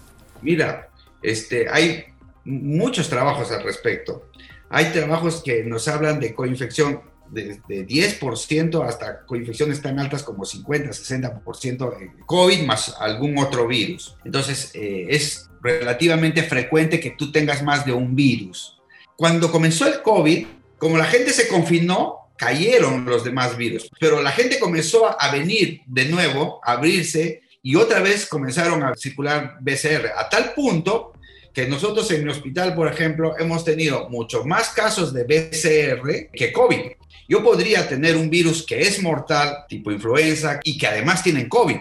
Mira, 0.46 0.90
este, 1.24 1.68
hay 1.68 2.04
muchos 2.44 3.08
trabajos 3.08 3.50
al 3.50 3.64
respecto. 3.64 4.30
Hay 4.70 4.92
trabajos 4.92 5.42
que 5.42 5.64
nos 5.64 5.88
hablan 5.88 6.20
de 6.20 6.36
coinfección 6.36 7.00
de, 7.32 7.58
10% 7.68 8.86
hasta 8.86 9.26
coinfecciones 9.26 9.82
tan 9.82 9.98
altas 9.98 10.22
como 10.22 10.44
50, 10.44 10.90
60% 10.90 12.00
en 12.00 12.12
COVID 12.24 12.62
más 12.62 12.94
algún 13.00 13.36
otro 13.38 13.66
virus. 13.66 14.16
Entonces, 14.24 14.70
eh, 14.74 15.06
es 15.10 15.50
relativamente 15.60 16.44
frecuente 16.44 17.00
que 17.00 17.10
tú 17.10 17.32
tengas 17.32 17.64
más 17.64 17.84
de 17.84 17.92
un 17.92 18.14
virus. 18.14 18.78
Cuando 19.16 19.50
comenzó 19.50 19.88
el 19.88 20.00
COVID, 20.00 20.46
como 20.78 20.96
la 20.96 21.06
gente 21.06 21.32
se 21.32 21.48
confinó, 21.48 22.30
cayeron 22.38 23.04
los 23.04 23.24
demás 23.24 23.56
virus, 23.56 23.90
pero 23.98 24.22
la 24.22 24.30
gente 24.30 24.60
comenzó 24.60 25.20
a 25.20 25.32
venir 25.32 25.80
de 25.86 26.04
nuevo, 26.04 26.60
a 26.62 26.74
abrirse 26.74 27.42
y 27.66 27.74
otra 27.74 27.98
vez 27.98 28.26
comenzaron 28.26 28.84
a 28.84 28.94
circular 28.94 29.56
BCR, 29.60 30.12
a 30.16 30.28
tal 30.28 30.54
punto 30.54 31.14
que 31.52 31.66
nosotros 31.66 32.08
en 32.12 32.22
mi 32.22 32.30
hospital, 32.30 32.76
por 32.76 32.86
ejemplo, 32.86 33.36
hemos 33.40 33.64
tenido 33.64 34.08
muchos 34.08 34.46
más 34.46 34.68
casos 34.68 35.12
de 35.12 35.24
BCR 35.24 36.30
que 36.32 36.52
COVID. 36.52 36.92
Yo 37.28 37.42
podría 37.42 37.88
tener 37.88 38.16
un 38.16 38.30
virus 38.30 38.64
que 38.64 38.82
es 38.82 39.02
mortal, 39.02 39.64
tipo 39.68 39.90
influenza, 39.90 40.60
y 40.62 40.78
que 40.78 40.86
además 40.86 41.24
tienen 41.24 41.48
COVID. 41.48 41.78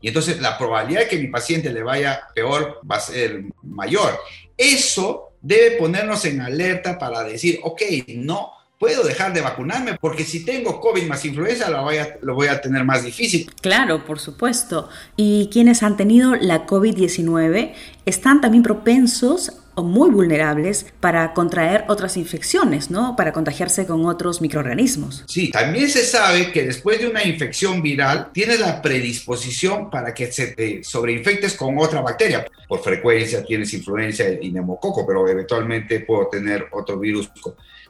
Y 0.00 0.08
entonces 0.08 0.40
la 0.40 0.58
probabilidad 0.58 1.02
de 1.02 1.08
que 1.08 1.18
mi 1.18 1.28
paciente 1.28 1.72
le 1.72 1.84
vaya 1.84 2.20
peor 2.34 2.80
va 2.90 2.96
a 2.96 3.00
ser 3.00 3.44
mayor. 3.62 4.18
Eso 4.56 5.34
debe 5.40 5.76
ponernos 5.76 6.24
en 6.24 6.40
alerta 6.40 6.98
para 6.98 7.22
decir, 7.22 7.60
ok, 7.62 7.82
no, 8.08 8.54
puedo 8.78 9.02
dejar 9.02 9.32
de 9.32 9.40
vacunarme 9.40 9.98
porque 10.00 10.24
si 10.24 10.44
tengo 10.44 10.80
COVID 10.80 11.04
más 11.04 11.24
influenza 11.24 11.68
lo 11.68 11.82
voy, 11.82 11.96
a, 11.98 12.16
lo 12.22 12.34
voy 12.34 12.46
a 12.46 12.60
tener 12.60 12.84
más 12.84 13.04
difícil. 13.04 13.50
Claro, 13.60 14.04
por 14.04 14.20
supuesto. 14.20 14.88
Y 15.16 15.48
quienes 15.52 15.82
han 15.82 15.96
tenido 15.96 16.36
la 16.36 16.66
COVID-19 16.66 17.72
están 18.06 18.40
también 18.40 18.62
propensos 18.62 19.52
o 19.74 19.82
muy 19.84 20.10
vulnerables 20.10 20.86
para 20.98 21.34
contraer 21.34 21.84
otras 21.86 22.16
infecciones, 22.16 22.90
¿no? 22.90 23.14
Para 23.14 23.32
contagiarse 23.32 23.86
con 23.86 24.06
otros 24.06 24.40
microorganismos. 24.40 25.24
Sí, 25.28 25.50
también 25.50 25.88
se 25.88 26.04
sabe 26.04 26.50
que 26.50 26.64
después 26.64 26.98
de 26.98 27.06
una 27.06 27.24
infección 27.24 27.80
viral 27.80 28.30
tienes 28.32 28.58
la 28.58 28.82
predisposición 28.82 29.88
para 29.88 30.12
que 30.12 30.32
se 30.32 30.48
te 30.48 30.82
sobreinfectes 30.82 31.54
con 31.54 31.78
otra 31.78 32.00
bacteria. 32.00 32.44
Por 32.66 32.82
frecuencia 32.82 33.44
tienes 33.44 33.72
influencia 33.72 34.26
y 34.42 34.50
neumococo, 34.50 35.06
pero 35.06 35.28
eventualmente 35.28 36.00
puedo 36.00 36.26
tener 36.26 36.66
otro 36.72 36.98
virus 36.98 37.30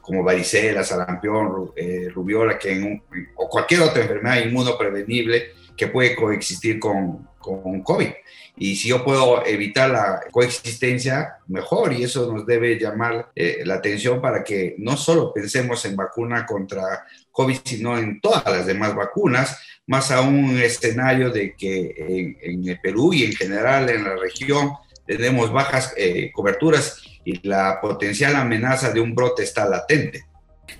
como 0.09 0.23
varicela, 0.23 0.83
sarampión, 0.83 1.71
eh, 1.75 2.09
rubiola, 2.11 2.57
que 2.57 2.99
o 3.35 3.47
cualquier 3.47 3.81
otra 3.81 4.01
enfermedad 4.01 4.43
inmunoprevenible 4.43 5.49
que 5.77 5.85
puede 5.85 6.15
coexistir 6.15 6.79
con, 6.79 7.27
con 7.37 7.83
COVID. 7.83 8.09
Y 8.57 8.75
si 8.75 8.89
yo 8.89 9.05
puedo 9.05 9.45
evitar 9.45 9.91
la 9.91 10.21
coexistencia, 10.31 11.35
mejor. 11.47 11.93
Y 11.93 12.03
eso 12.03 12.33
nos 12.33 12.43
debe 12.47 12.79
llamar 12.79 13.29
eh, 13.35 13.61
la 13.65 13.75
atención 13.75 14.19
para 14.19 14.43
que 14.43 14.73
no 14.79 14.97
solo 14.97 15.31
pensemos 15.31 15.85
en 15.85 15.95
vacuna 15.95 16.47
contra 16.47 17.05
COVID, 17.31 17.59
sino 17.63 17.95
en 17.95 18.19
todas 18.19 18.43
las 18.45 18.65
demás 18.65 18.95
vacunas, 18.95 19.59
más 19.85 20.09
aún 20.09 20.43
un 20.43 20.59
escenario 20.59 21.29
de 21.29 21.53
que 21.55 22.35
en, 22.41 22.67
el 22.67 22.79
Perú 22.79 23.13
y 23.13 23.25
en 23.25 23.33
general 23.33 23.87
en 23.91 24.05
la 24.05 24.15
región 24.15 24.71
tenemos 25.05 25.53
bajas 25.53 25.93
eh, 25.97 26.31
coberturas 26.33 27.03
y 27.25 27.47
la 27.47 27.79
potencial 27.81 28.35
amenaza 28.35 28.91
de 28.91 29.01
un 29.01 29.15
brote 29.15 29.43
está 29.43 29.67
latente. 29.67 30.25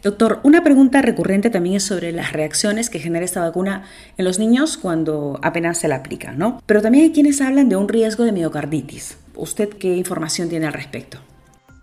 Doctor, 0.03 0.39
una 0.43 0.63
pregunta 0.63 1.01
recurrente 1.01 1.49
también 1.49 1.75
es 1.75 1.83
sobre 1.83 2.11
las 2.11 2.31
reacciones 2.31 2.89
que 2.89 2.99
genera 2.99 3.25
esta 3.25 3.41
vacuna 3.41 3.85
en 4.17 4.25
los 4.25 4.39
niños 4.39 4.77
cuando 4.77 5.39
apenas 5.41 5.79
se 5.79 5.87
la 5.87 5.97
aplica, 5.97 6.31
¿no? 6.31 6.61
Pero 6.65 6.81
también 6.81 7.05
hay 7.05 7.11
quienes 7.11 7.41
hablan 7.41 7.69
de 7.69 7.75
un 7.75 7.89
riesgo 7.89 8.23
de 8.23 8.31
miocarditis. 8.31 9.17
¿Usted 9.35 9.69
qué 9.69 9.95
información 9.95 10.49
tiene 10.49 10.67
al 10.67 10.73
respecto? 10.73 11.19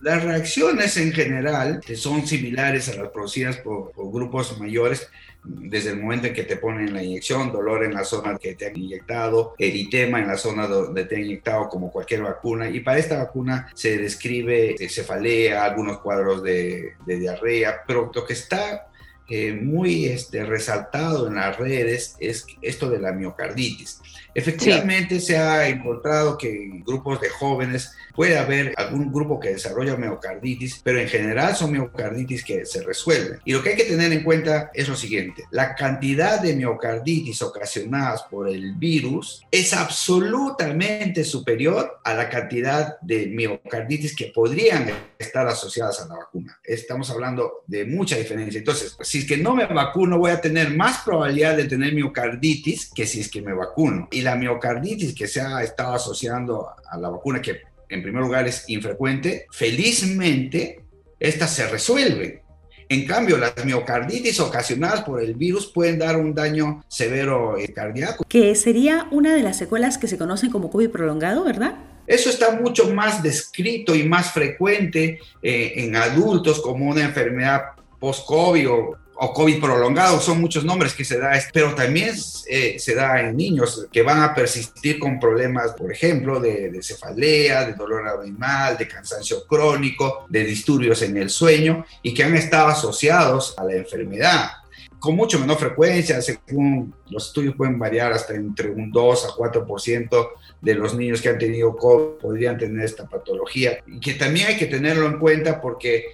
Las 0.01 0.23
reacciones 0.23 0.97
en 0.97 1.13
general 1.13 1.81
son 1.95 2.27
similares 2.27 2.89
a 2.89 2.97
las 2.97 3.09
producidas 3.11 3.57
por, 3.59 3.93
grupos 3.97 4.59
mayores 4.59 5.09
desde 5.43 5.91
el 5.91 6.01
momento 6.01 6.27
en 6.27 6.35
que 6.35 6.43
te 6.43 6.57
ponen 6.57 6.93
la 6.93 7.03
inyección, 7.03 7.53
dolor 7.53 7.85
en 7.85 7.95
la 7.95 8.05
zona 8.05 8.37
que 8.37 8.55
te 8.55 8.67
han 8.67 8.77
inyectado, 8.77 9.55
eritema 9.59 10.19
en 10.19 10.27
la 10.27 10.37
zona 10.37 10.67
donde 10.67 11.05
te 11.05 11.15
han 11.15 11.23
inyectado 11.23 11.69
como 11.69 11.91
cualquier 11.91 12.23
vacuna. 12.23 12.69
Y 12.69 12.81
para 12.81 12.99
esta 12.99 13.19
vacuna 13.19 13.71
se 13.75 13.97
describe 13.97 14.77
cefalea, 14.89 15.65
algunos 15.65 15.99
cuadros 15.99 16.43
de, 16.43 16.95
de 17.07 17.19
diarrea, 17.19 17.83
pero 17.87 18.11
lo 18.13 18.25
que 18.25 18.33
está 18.33 18.89
eh, 19.29 19.53
muy 19.53 20.07
este, 20.07 20.45
resaltado 20.45 21.27
en 21.27 21.35
las 21.35 21.57
redes 21.57 22.15
es 22.21 22.47
esto 22.63 22.89
de 22.89 23.01
la 23.01 23.11
miocarditis. 23.11 24.01
Efectivamente 24.37 25.19
se 25.19 25.39
ha 25.39 25.67
encontrado 25.67 26.37
que 26.37 26.65
en 26.65 26.85
grupos 26.85 27.23
de 27.23 27.31
jóvenes 27.31 27.93
puede 28.15 28.37
haber 28.37 28.75
algún 28.77 29.11
grupo 29.11 29.41
que 29.41 29.51
desarrolla 29.51 29.97
miocarditis, 29.97 30.81
pero 30.85 31.01
en 31.01 31.09
general 31.09 31.57
son 31.57 31.73
miocarditis 31.73 32.45
que 32.45 32.67
se 32.67 32.83
resuelven. 32.83 33.41
Y 33.47 33.53
lo 33.53 33.63
que 33.63 33.71
hay 33.71 33.77
que 33.77 33.85
tener 33.85 34.13
en 34.13 34.25
cuenta 34.25 34.71
es 34.75 34.89
lo 34.89 34.97
siguiente, 34.97 35.45
la 35.51 35.75
cantidad 35.75 36.41
de 36.41 36.55
miocarditis 36.55 37.41
ocasionadas 37.41 38.25
por 38.25 38.49
el 38.49 38.75
virus 38.75 39.43
es 39.51 39.73
absolutamente 39.73 41.25
superior 41.25 42.01
a 42.05 42.13
la 42.13 42.29
cantidad 42.29 43.01
de 43.01 43.29
miocarditis 43.29 44.15
que 44.15 44.33
podrían 44.35 44.91
estar 45.19 45.47
asociadas 45.49 46.01
a 46.01 46.09
la 46.09 46.17
vacuna. 46.17 46.59
Estamos 46.63 47.11
hablando 47.11 47.65
de 47.67 47.87
mucha 47.87 48.17
diferencia. 48.17 48.59
Entonces, 48.59 48.97
si 49.01 49.21
es 49.21 49.27
que 49.27 49.39
no 49.39 49.55
me 49.55 49.65
vacuno, 49.65 50.19
voy 50.19 50.31
a 50.31 50.43
tener 50.43 50.77
más 50.77 50.99
probabilidad 51.05 51.57
de 51.57 51.65
tener 51.65 51.95
miocarditis 51.95 52.91
que 52.95 53.07
si 53.07 53.21
es 53.21 53.31
que 53.31 53.41
me 53.41 53.55
vacuno. 53.55 54.09
Y 54.11 54.26
la 54.27 54.37
miocarditis 54.37 55.15
que 55.15 55.27
se 55.27 55.41
ha 55.41 55.63
estado 55.63 55.95
asociando 55.95 56.69
a 56.89 56.99
la 56.99 57.09
vacuna, 57.09 57.41
que 57.41 57.63
en 57.89 58.03
primer 58.03 58.23
lugar 58.23 58.47
es 58.47 58.69
infrecuente, 58.69 59.47
felizmente 59.51 60.81
estas 61.19 61.51
se 61.55 61.67
resuelven. 61.69 62.43
En 62.89 63.05
cambio, 63.07 63.37
las 63.37 63.65
miocarditis 63.65 64.39
ocasionadas 64.39 65.03
por 65.03 65.21
el 65.21 65.35
virus 65.35 65.73
pueden 65.73 65.99
dar 65.99 66.17
un 66.17 66.35
daño 66.35 66.85
severo 66.89 67.57
eh, 67.59 67.73
cardíaco. 67.73 68.25
Que 68.29 68.55
sería 68.55 69.09
una 69.11 69.35
de 69.35 69.43
las 69.43 69.59
secuelas 69.59 69.99
que 69.99 70.07
se 70.07 70.19
conocen 70.19 70.51
como 70.51 70.71
COVID 70.71 70.91
prolongado, 70.91 71.45
¿verdad? 71.45 71.75
Eso 72.07 72.31
está 72.31 72.53
mucho 72.53 72.93
más 72.93 73.23
descrito 73.23 73.95
y 73.97 74.05
más 74.05 74.33
frecuente 74.33 75.19
eh, 75.43 75.73
en 75.77 75.97
adultos 75.97 76.61
como 76.61 76.89
una 76.89 77.03
enfermedad 77.03 77.63
post-COVID 77.99 78.71
o 78.71 78.97
o 79.19 79.33
COVID 79.33 79.61
prolongado, 79.61 80.21
son 80.21 80.41
muchos 80.41 80.65
nombres 80.65 80.93
que 80.93 81.05
se 81.05 81.19
da, 81.19 81.33
pero 81.53 81.75
también 81.75 82.15
eh, 82.49 82.77
se 82.79 82.95
da 82.95 83.21
en 83.21 83.37
niños 83.37 83.87
que 83.91 84.03
van 84.03 84.23
a 84.23 84.35
persistir 84.35 84.99
con 84.99 85.19
problemas, 85.19 85.73
por 85.73 85.91
ejemplo, 85.91 86.39
de, 86.39 86.79
cefalea, 86.83 87.67
de 87.67 87.73
dolor 87.73 88.07
abdominal, 88.07 88.77
de 88.77 88.87
cansancio 88.87 89.47
crónico, 89.47 90.27
de 90.29 90.45
disturbios 90.45 91.01
en 91.03 91.17
el 91.17 91.31
sueño 91.31 91.87
y 92.03 92.13
que 92.13 92.25
han 92.25 92.35
estado 92.35 92.69
asociados 92.69 93.55
a 93.57 93.65
la 93.65 93.75
enfermedad 93.75 94.51
con 94.99 95.15
mucho 95.15 95.39
menor 95.39 95.59
frecuencia, 95.59 96.21
según 96.21 96.93
los 97.11 97.29
estudios 97.29 97.55
pueden 97.55 97.79
variar 97.79 98.13
hasta 98.13 98.35
entre 98.35 98.71
un 98.71 98.91
2 98.91 99.27
a 99.27 99.29
4% 99.29 100.29
de 100.61 100.75
los 100.75 100.95
niños 100.95 101.21
que 101.21 101.29
han 101.29 101.39
tenido 101.39 101.77
COVID 101.77 102.21
podrían 102.21 102.59
tener 102.59 102.85
esta 102.85 103.07
patología 103.07 103.79
y 103.87 104.01
que 104.01 104.15
también 104.15 104.49
hay 104.49 104.57
que 104.57 104.67
tenerlo 104.67 105.07
en 105.07 105.19
cuenta 105.19 105.61
porque 105.61 106.07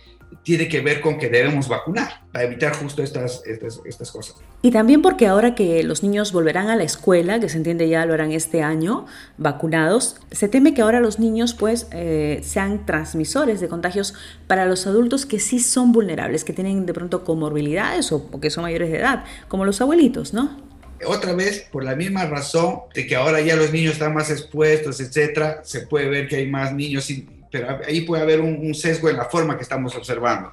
tiene 0.43 0.69
que 0.69 0.81
ver 0.81 1.01
con 1.01 1.19
que 1.19 1.29
debemos 1.29 1.69
vacunar 1.69 2.23
para 2.33 2.45
evitar 2.45 2.75
justo 2.75 3.03
estas, 3.03 3.43
estas, 3.47 4.11
cosas. 4.11 4.37
Y 4.63 4.71
también 4.71 5.03
porque 5.03 5.27
ahora 5.27 5.55
que 5.55 5.83
los 5.83 6.03
niños 6.03 6.33
volverán 6.33 6.69
a 6.69 6.77
la 6.77 6.85
escuela, 6.85 7.41
que 7.41 7.49
se 7.49 7.57
entiende 7.57 7.89
ya 7.89 8.07
lo 8.07 8.15
harán 8.15 8.33
este 8.33 8.63
año, 8.63 9.07
vacunados, 9.39 10.17
se 10.31 10.49
teme 10.49 10.75
que 10.75 10.83
ahora 10.83 11.01
los 11.01 11.19
niños 11.19 11.55
pues 11.55 11.87
eh, 11.93 12.41
sean 12.43 12.87
transmisores 12.87 13.61
de 13.61 13.69
contagios 13.69 14.15
para 14.47 14.67
los 14.67 14.87
adultos 14.87 15.27
que 15.27 15.39
sí 15.39 15.59
son 15.59 15.93
vulnerables, 15.93 16.45
que 16.45 16.53
tienen 16.53 16.87
de 16.87 16.95
pronto 16.95 17.25
comorbilidades 17.25 18.13
o, 18.13 18.29
o 18.31 18.41
que 18.41 18.51
son 18.51 18.63
mayores 18.63 18.91
de 18.91 18.99
edad, 18.99 19.25
como 19.49 19.65
los 19.65 19.81
abuelitos, 19.81 20.33
¿no? 20.33 20.73
otra 21.05 21.33
vez, 21.35 21.67
por 21.71 21.85
la 21.85 21.95
misma 21.97 22.27
razón 22.27 22.81
de 22.95 23.07
que 23.07 23.17
ahora 23.17 23.41
ya 23.41 23.57
los 23.57 23.73
niños 23.73 23.95
están 23.95 24.15
más 24.15 24.31
expuestos, 24.31 25.01
etcétera, 25.01 25.63
se 25.65 25.81
puede 25.87 26.09
ver 26.09 26.29
que 26.29 26.37
hay 26.37 26.49
más 26.49 26.73
niños 26.73 27.11
pero 27.53 27.79
ahí 27.87 28.01
puede 28.01 28.23
haber 28.23 28.41
un, 28.41 28.75
sesgo 28.75 29.11
en 29.11 29.19
la 29.19 29.27
forma 29.27 29.57
que 29.57 29.63
estamos 29.63 29.95
observando. 29.95 30.51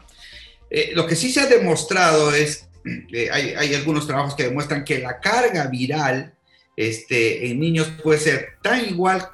Eh, 0.70 0.91
lo 0.94 1.08
que 1.08 1.15
sí 1.15 1.32
se 1.32 1.39
ha 1.39 1.48
demostrado 1.48 2.34
es, 2.36 2.68
eh, 3.13 3.29
hay, 3.32 3.74
algunos 3.74 4.06
trabajos 4.06 4.36
que 4.36 4.44
demuestran 4.44 4.84
que 4.84 5.00
la 5.00 5.20
carga 5.20 5.65
viral 5.68 6.34
este, 6.75 7.50
en 7.50 7.60
niños 7.60 7.91
puede 8.03 8.20
ser 8.20 8.50
tan 8.62 8.88
igual 8.88 9.27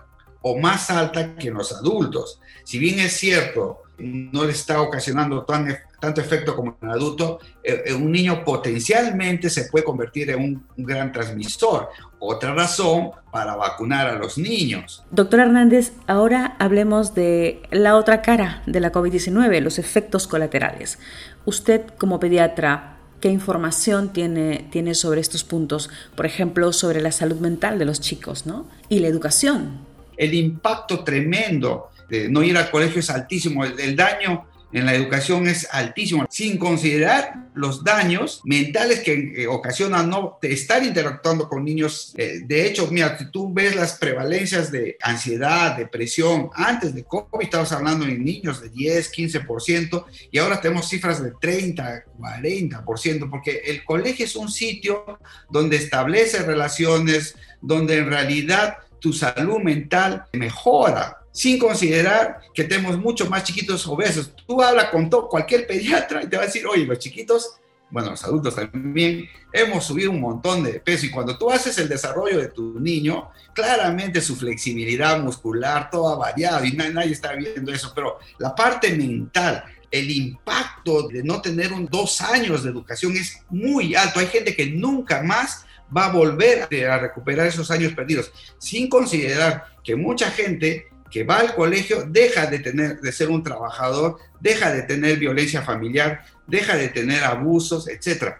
o 0.47 0.55
más 0.59 0.91
alta 0.91 1.35
que 1.35 1.47
en 1.47 1.55
los 1.55 1.71
adultos. 1.71 2.39
Si 2.63 2.77
bien 2.77 2.99
es 2.99 3.13
cierto, 3.13 3.81
no 3.97 4.43
le 4.43 4.51
está 4.51 4.79
ocasionando 4.79 5.43
tan, 5.43 5.75
tanto 5.99 6.21
efecto 6.21 6.55
como 6.55 6.77
en 6.79 6.89
adulto, 6.91 7.39
eh, 7.63 7.91
un 7.95 8.11
niño 8.11 8.45
potencialmente 8.45 9.49
se 9.49 9.65
puede 9.65 9.83
convertir 9.83 10.29
en 10.29 10.43
un, 10.43 10.67
un, 10.77 10.85
gran 10.85 11.11
transmisor. 11.11 11.89
Otra 12.19 12.53
razón 12.53 13.09
para 13.31 13.55
vacunar 13.55 14.07
a 14.07 14.19
los 14.19 14.37
niños. 14.37 15.03
Doctor 15.09 15.39
Hernández, 15.39 15.93
ahora 16.05 16.55
hablemos 16.59 17.15
de 17.15 17.63
la 17.71 17.95
otra 17.95 18.21
cara 18.21 18.61
de 18.67 18.81
la 18.81 18.91
COVID-19, 18.91 19.61
los 19.61 19.79
efectos 19.79 20.27
colaterales. 20.27 20.99
Usted 21.45 21.87
como 21.97 22.19
pediatra, 22.19 22.97
¿qué 23.19 23.29
información 23.29 24.13
tiene, 24.13 24.67
tiene 24.69 24.93
sobre 24.93 25.21
estos 25.21 25.43
puntos? 25.43 25.89
Por 26.15 26.27
ejemplo, 26.27 26.71
sobre 26.71 27.01
la 27.01 27.11
salud 27.11 27.37
mental 27.37 27.79
de 27.79 27.85
los 27.85 27.99
chicos 27.99 28.45
¿no? 28.45 28.67
y 28.89 28.99
la 28.99 29.07
educación. 29.07 29.94
El 30.17 30.33
impacto 30.33 31.03
tremendo 31.03 31.89
de 32.09 32.29
no 32.29 32.43
ir 32.43 32.57
al 32.57 32.69
colegio 32.69 32.99
es 32.99 33.09
altísimo, 33.09 33.65
el, 33.65 33.95
daño 33.95 34.45
en 34.71 34.85
la 34.85 34.93
educación 34.93 35.47
es 35.47 35.67
altísimo, 35.71 36.25
sin 36.29 36.57
considerar 36.57 37.49
los 37.53 37.83
daños 37.83 38.41
mentales 38.43 38.99
que 38.99 39.47
ocasionan 39.47 40.09
no 40.09 40.37
estar 40.41 40.83
interactuando 40.83 41.47
con 41.47 41.63
niños. 41.63 42.13
Eh, 42.17 42.41
de 42.43 42.65
hecho, 42.65 42.89
mira, 42.91 43.17
si 43.17 43.31
tú 43.31 43.53
ves 43.53 43.75
las 43.75 43.93
prevalencias 43.93 44.71
de 44.71 44.97
ansiedad, 45.01 45.77
depresión, 45.77 46.49
antes 46.53 46.93
de 46.93 47.05
COVID 47.05 47.45
estabas 47.45 47.71
hablando 47.71 48.05
en 48.05 48.25
niños 48.25 48.61
de 48.61 48.69
10, 48.69 49.13
15%, 49.13 50.05
y 50.31 50.37
ahora 50.39 50.59
tenemos 50.59 50.89
cifras 50.89 51.23
de 51.23 51.31
30, 51.39 52.03
40%, 52.19 53.29
porque 53.29 53.61
el 53.65 53.85
colegio 53.85 54.25
es 54.25 54.35
un 54.35 54.51
sitio 54.51 55.19
donde 55.49 55.77
establece 55.77 56.39
relaciones, 56.39 57.35
donde 57.61 57.99
en 57.99 58.09
realidad 58.09 58.77
tu 59.05 59.13
salud 59.13 59.59
mental 59.59 60.25
mejora 60.33 61.19
sin 61.31 61.59
considerar 61.59 62.39
que 62.55 62.63
tenemos 62.63 62.97
mucho 62.97 63.29
más 63.29 63.43
chiquitos 63.43 63.85
obesos. 63.85 64.31
Tú 64.47 64.63
hablas 64.63 64.89
con 64.89 65.11
todo, 65.11 65.29
cualquier 65.29 65.67
pediatra 65.67 66.23
y 66.23 66.27
te 66.27 66.37
va 66.37 66.41
a 66.41 66.45
decir, 66.47 66.65
oye, 66.65 66.85
los 66.85 66.97
chiquitos, 66.97 67.59
bueno, 67.91 68.09
los 68.09 68.23
adultos 68.23 68.55
también, 68.55 69.29
hemos 69.53 69.85
subido 69.85 70.09
un 70.09 70.21
montón 70.21 70.63
de 70.63 70.79
peso 70.79 71.05
y 71.05 71.11
cuando 71.11 71.37
tú 71.37 71.51
haces 71.51 71.77
el 71.77 71.87
desarrollo 71.87 72.39
de 72.39 72.47
tu 72.47 72.79
niño, 72.79 73.29
claramente 73.53 74.21
su 74.21 74.35
flexibilidad 74.35 75.19
muscular, 75.19 75.91
todo 75.91 76.09
ha 76.09 76.15
variado 76.15 76.65
y 76.65 76.71
nadie, 76.71 77.11
está 77.11 77.33
viendo 77.33 77.71
eso, 77.71 77.91
pero 77.93 78.17
la 78.39 78.55
parte 78.55 78.91
mental, 78.95 79.65
el 79.91 80.09
impacto 80.09 81.09
de 81.09 81.21
no 81.21 81.43
tener 81.43 81.73
un, 81.73 81.85
dos 81.85 82.21
años 82.21 82.63
de 82.63 82.71
educación 82.71 83.15
es 83.17 83.43
muy 83.51 83.93
alto. 83.93 84.19
Hay 84.19 84.27
gente 84.27 84.55
que 84.55 84.65
nunca 84.65 85.21
más 85.21 85.64
va 85.95 86.05
a 86.05 86.11
volver 86.11 86.67
a 86.89 86.97
recuperar 86.97 87.47
esos 87.47 87.71
años 87.71 87.93
perdidos, 87.93 88.31
sin 88.57 88.89
considerar 88.89 89.65
que 89.83 89.95
mucha 89.95 90.31
gente 90.31 90.87
que 91.11 91.23
va 91.23 91.37
al 91.37 91.55
colegio 91.55 92.05
deja 92.07 92.47
de, 92.47 92.59
tener, 92.59 92.99
de 92.99 93.11
ser 93.11 93.29
un 93.29 93.43
trabajador, 93.43 94.17
deja 94.39 94.71
de 94.71 94.83
tener 94.83 95.17
violencia 95.17 95.61
familiar, 95.61 96.25
deja 96.47 96.75
de 96.75 96.89
tener 96.89 97.23
abusos, 97.23 97.87
etc. 97.87 98.35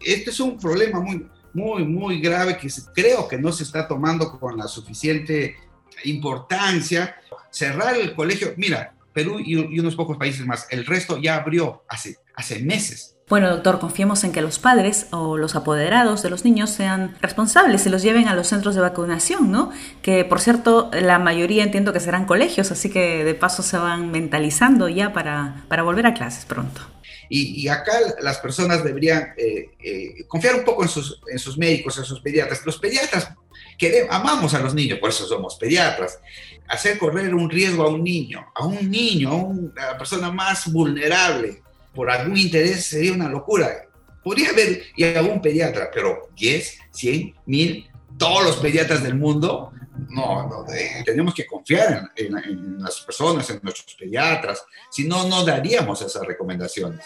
Este 0.00 0.30
es 0.30 0.40
un 0.40 0.58
problema 0.58 1.00
muy, 1.00 1.28
muy, 1.52 1.84
muy 1.84 2.20
grave 2.20 2.56
que 2.56 2.68
creo 2.94 3.28
que 3.28 3.38
no 3.38 3.52
se 3.52 3.64
está 3.64 3.86
tomando 3.86 4.38
con 4.38 4.56
la 4.56 4.66
suficiente 4.66 5.56
importancia. 6.04 7.16
Cerrar 7.50 7.96
el 7.96 8.14
colegio, 8.14 8.54
mira, 8.56 8.94
Perú 9.12 9.38
y, 9.38 9.78
unos 9.78 9.96
pocos 9.96 10.16
países 10.16 10.46
más. 10.46 10.66
El 10.70 10.86
resto 10.86 11.18
ya 11.18 11.36
abrió 11.36 11.84
hace, 11.88 12.16
hace 12.34 12.60
meses. 12.60 13.16
Bueno, 13.30 13.48
doctor, 13.48 13.78
confiemos 13.78 14.24
en 14.24 14.32
que 14.32 14.40
los 14.40 14.58
padres 14.58 15.06
o 15.12 15.36
los 15.36 15.54
apoderados 15.54 16.20
de 16.24 16.30
los 16.30 16.44
niños 16.44 16.68
sean 16.68 17.16
responsables 17.22 17.86
y 17.86 17.88
los 17.88 18.02
lleven 18.02 18.26
a 18.26 18.34
los 18.34 18.48
centros 18.48 18.74
de 18.74 18.80
vacunación, 18.80 19.52
¿no? 19.52 19.70
Que, 20.02 20.24
por 20.24 20.40
cierto, 20.40 20.90
la 20.92 21.20
mayoría 21.20 21.62
entiendo 21.62 21.92
que 21.92 22.00
serán 22.00 22.26
colegios, 22.26 22.72
así 22.72 22.90
que 22.90 23.22
de 23.24 23.34
paso 23.36 23.62
se 23.62 23.78
van 23.78 24.10
mentalizando 24.10 24.88
ya 24.88 25.12
para, 25.12 25.64
para 25.68 25.84
volver 25.84 26.06
a 26.06 26.14
clases 26.14 26.44
pronto. 26.44 26.80
Y, 27.28 27.68
acá 27.68 27.92
las 28.20 28.38
personas 28.38 28.82
deberían 28.82 29.32
eh, 29.36 29.70
eh, 29.78 30.26
confiar 30.26 30.56
un 30.56 30.64
poco 30.64 30.82
en 30.82 30.88
sus, 30.88 31.20
en 31.30 31.38
sus 31.38 31.56
médicos, 31.56 31.96
en 31.98 32.04
sus 32.04 32.20
pediatras. 32.20 32.66
Los 32.66 32.78
pediatras 32.78 33.30
queremos, 33.78 34.12
amamos 34.12 34.54
a 34.54 34.58
los 34.58 34.74
niños, 34.74 34.98
por 34.98 35.10
eso 35.10 35.24
somos 35.28 35.54
pediatras. 35.54 36.18
Hacer 36.66 36.98
correr 36.98 37.32
un 37.32 37.48
riesgo 37.48 37.84
a 37.84 37.90
un 37.90 38.02
niño, 38.02 38.44
a 38.52 38.66
un 38.66 38.90
niño, 38.90 39.52
a, 39.76 39.92
la 39.92 39.98
persona 39.98 40.32
más 40.32 40.72
vulnerable, 40.72 41.62
por 41.94 42.10
algún 42.10 42.36
interés 42.36 42.86
sería 42.86 43.12
una 43.12 43.28
locura. 43.28 43.86
Podría 44.22 44.50
haber 44.50 44.82
y 44.96 45.04
algún 45.04 45.40
pediatra, 45.40 45.90
pero 45.92 46.28
10, 46.36 46.78
100, 46.92 47.34
1000, 47.46 47.90
todos 48.18 48.44
los 48.44 48.56
pediatras 48.56 49.02
del 49.02 49.14
mundo, 49.14 49.72
no, 50.08 50.48
no 50.48 50.66
tenemos 51.04 51.34
que 51.34 51.46
confiar 51.46 52.10
en, 52.16 52.36
en, 52.36 52.82
las 52.82 53.00
personas, 53.00 53.48
en 53.50 53.60
nuestros 53.62 53.94
pediatras, 53.94 54.64
si 54.90 55.06
no, 55.06 55.26
no 55.26 55.44
daríamos 55.44 56.02
esas 56.02 56.26
recomendaciones. 56.26 57.04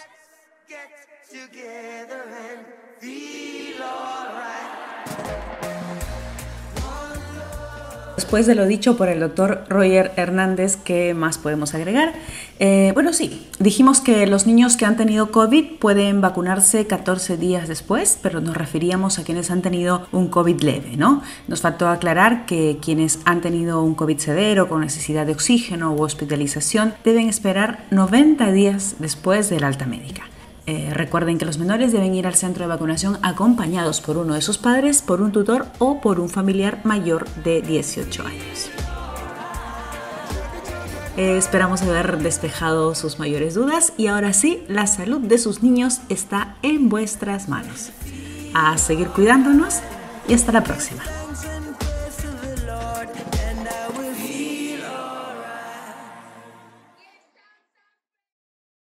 Después 8.25 8.47
de 8.47 8.55
lo 8.55 8.65
dicho 8.65 8.97
por 8.97 9.07
el 9.07 9.19
doctor 9.19 9.65
Roger 9.69 10.11
Hernández, 10.15 10.77
¿qué 10.77 11.13
más 11.13 11.37
podemos 11.37 11.75
agregar? 11.75 12.11
Eh, 12.57 12.89
bueno, 12.95 13.13
sí, 13.13 13.45
dijimos 13.59 14.01
que 14.01 14.25
los 14.25 14.47
niños 14.47 14.77
que 14.77 14.85
han 14.85 14.97
tenido 14.97 15.29
COVID 15.29 15.77
pueden 15.77 16.21
vacunarse 16.21 16.87
14 16.87 17.37
días 17.37 17.67
después, 17.67 18.17
pero 18.23 18.41
nos 18.41 18.57
referíamos 18.57 19.19
a 19.19 19.23
quienes 19.23 19.51
han 19.51 19.61
tenido 19.61 20.07
un 20.11 20.29
COVID 20.29 20.59
leve, 20.61 20.97
¿no? 20.97 21.21
Nos 21.47 21.61
faltó 21.61 21.87
aclarar 21.87 22.47
que 22.47 22.79
quienes 22.81 23.19
han 23.25 23.41
tenido 23.41 23.83
un 23.83 23.93
COVID 23.93 24.17
severo 24.17 24.67
con 24.69 24.81
necesidad 24.81 25.27
de 25.27 25.33
oxígeno 25.33 25.93
u 25.93 26.01
hospitalización 26.01 26.95
deben 27.03 27.29
esperar 27.29 27.85
90 27.91 28.51
días 28.51 28.95
después 28.97 29.51
del 29.51 29.63
alta 29.63 29.85
médica. 29.85 30.23
Eh, 30.67 30.89
recuerden 30.93 31.37
que 31.37 31.45
los 31.45 31.59
menores 31.59 31.91
deben 31.91 32.15
ir 32.15 32.25
al 32.25 32.33
centro 32.33 32.63
de 32.63 32.69
vacunación 32.69 33.19
acompañados 33.21 34.01
por 34.01 34.17
uno 34.17 34.33
de 34.33 34.41
sus 34.41 34.57
padres, 34.57 35.03
por 35.03 35.21
un 35.21 35.31
tutor 35.31 35.67
o 35.77 36.01
por 36.01 36.19
un 36.19 36.27
familiar 36.27 36.81
mayor 36.83 37.27
de 37.43 37.61
18 37.61 38.25
años. 38.25 38.71
Eh, 41.17 41.37
esperamos 41.37 41.81
haber 41.81 42.17
despejado 42.17 42.93
sus 42.95 43.19
mayores 43.19 43.53
dudas 43.53 43.93
y 43.95 44.07
ahora 44.07 44.33
sí, 44.33 44.63
la 44.67 44.87
salud 44.87 45.21
de 45.21 45.37
sus 45.37 45.63
niños 45.63 46.01
está 46.09 46.55
en 46.61 46.89
vuestras 46.89 47.47
manos. 47.47 47.91
A 48.53 48.77
seguir 48.77 49.09
cuidándonos 49.09 49.81
y 50.27 50.33
hasta 50.33 50.51
la 50.51 50.63
próxima. 50.63 51.03